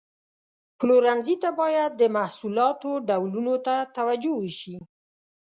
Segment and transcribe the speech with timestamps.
[0.77, 4.77] پلورنځي ته باید د محصولاتو ډولونو ته توجه وشي.